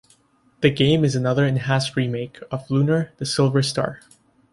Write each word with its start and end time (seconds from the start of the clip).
The 0.61 0.71
game 0.71 1.05
is 1.05 1.15
another 1.15 1.45
enhanced 1.45 1.95
remake 1.95 2.39
of 2.49 2.71
"Lunar: 2.71 3.11
The 3.17 3.25
Silver 3.27 3.61
Star". 3.61 3.99